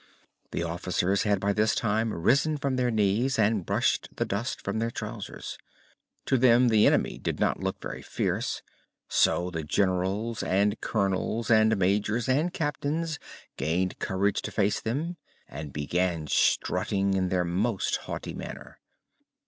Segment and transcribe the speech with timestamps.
[0.49, 4.79] The officers had by this time risen from their knees and brushed the dust from
[4.79, 5.59] their trousers.
[6.25, 8.63] To them the enemy did not look very fierce,
[9.07, 13.19] so the Generals and Colonels and Majors and Captains
[13.57, 15.17] gained courage to face them
[15.47, 18.79] and began strutting in their most haughty manner.